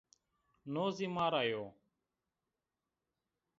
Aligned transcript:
No 0.73 0.85
zî 0.95 1.07
ma 1.15 1.27
ra 1.33 1.43
yo! 1.51 1.65